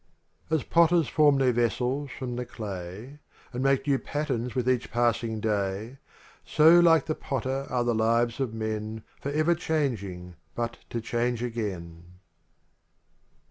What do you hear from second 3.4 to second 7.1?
And make new patterns with each passing day, So like